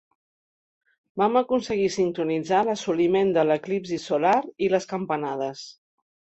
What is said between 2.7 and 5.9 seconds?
l'assoliment de l'eclipsi solar i les campanades.